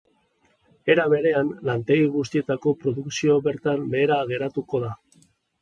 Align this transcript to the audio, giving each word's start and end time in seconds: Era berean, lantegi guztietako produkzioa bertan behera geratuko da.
Era 0.93 1.05
berean, 1.13 1.51
lantegi 1.69 2.09
guztietako 2.17 2.75
produkzioa 2.87 3.39
bertan 3.51 3.87
behera 3.95 4.21
geratuko 4.33 4.83
da. 4.89 4.95